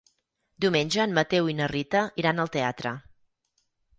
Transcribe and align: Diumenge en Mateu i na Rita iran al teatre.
Diumenge 0.63 1.01
en 1.03 1.13
Mateu 1.17 1.51
i 1.51 1.55
na 1.59 1.69
Rita 1.73 2.03
iran 2.23 2.43
al 2.45 2.51
teatre. 2.57 2.97